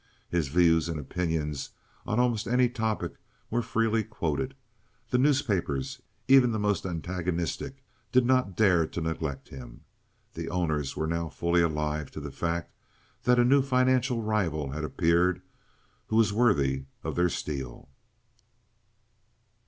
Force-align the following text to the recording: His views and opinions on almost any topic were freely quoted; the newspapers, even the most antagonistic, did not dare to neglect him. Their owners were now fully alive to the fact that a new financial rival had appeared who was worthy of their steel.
His 0.31 0.47
views 0.47 0.89
and 0.89 0.99
opinions 0.99 1.69
on 2.07 2.19
almost 2.19 2.47
any 2.47 2.67
topic 2.69 3.17
were 3.51 3.61
freely 3.61 4.03
quoted; 4.03 4.55
the 5.11 5.19
newspapers, 5.19 6.01
even 6.27 6.51
the 6.51 6.57
most 6.57 6.87
antagonistic, 6.87 7.83
did 8.11 8.25
not 8.25 8.57
dare 8.57 8.87
to 8.87 8.99
neglect 8.99 9.49
him. 9.49 9.81
Their 10.33 10.51
owners 10.51 10.97
were 10.97 11.05
now 11.05 11.29
fully 11.29 11.61
alive 11.61 12.09
to 12.13 12.19
the 12.19 12.31
fact 12.31 12.73
that 13.25 13.37
a 13.37 13.45
new 13.45 13.61
financial 13.61 14.23
rival 14.23 14.71
had 14.71 14.83
appeared 14.83 15.43
who 16.07 16.15
was 16.15 16.33
worthy 16.33 16.85
of 17.03 17.15
their 17.15 17.29
steel. 17.29 17.87